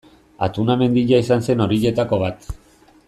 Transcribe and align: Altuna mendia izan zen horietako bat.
Altuna 0.45 0.77
mendia 0.79 1.19
izan 1.25 1.45
zen 1.49 1.63
horietako 1.67 2.21
bat. 2.25 2.51